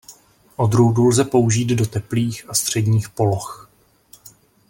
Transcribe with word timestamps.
Odrůdu 0.55 1.07
lze 1.07 1.23
použít 1.25 1.65
do 1.75 1.85
teplých 1.85 2.49
a 2.49 2.53
středních 2.53 3.09
poloh. 3.09 3.69